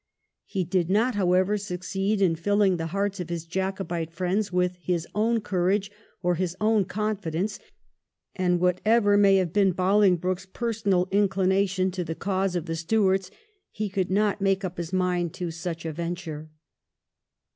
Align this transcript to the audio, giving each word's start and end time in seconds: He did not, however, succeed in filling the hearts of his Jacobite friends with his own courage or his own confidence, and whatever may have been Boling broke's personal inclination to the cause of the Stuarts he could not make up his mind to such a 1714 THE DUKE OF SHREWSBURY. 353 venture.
He 0.47 0.63
did 0.63 0.89
not, 0.89 1.13
however, 1.13 1.59
succeed 1.59 2.23
in 2.23 2.35
filling 2.35 2.77
the 2.77 2.87
hearts 2.87 3.19
of 3.19 3.29
his 3.29 3.45
Jacobite 3.45 4.11
friends 4.11 4.51
with 4.51 4.77
his 4.77 5.07
own 5.13 5.41
courage 5.41 5.91
or 6.23 6.33
his 6.33 6.57
own 6.59 6.85
confidence, 6.85 7.59
and 8.35 8.59
whatever 8.59 9.15
may 9.15 9.35
have 9.35 9.53
been 9.53 9.73
Boling 9.73 10.15
broke's 10.17 10.47
personal 10.47 11.07
inclination 11.11 11.91
to 11.91 12.03
the 12.03 12.15
cause 12.15 12.55
of 12.55 12.65
the 12.65 12.75
Stuarts 12.75 13.29
he 13.69 13.89
could 13.89 14.09
not 14.09 14.41
make 14.41 14.65
up 14.65 14.77
his 14.79 14.91
mind 14.91 15.35
to 15.35 15.51
such 15.51 15.85
a 15.85 15.89
1714 15.89 15.89
THE 15.91 15.91
DUKE 15.91 15.91
OF 15.93 15.97
SHREWSBURY. 16.17 16.49
353 16.49 16.49
venture. 16.49 16.51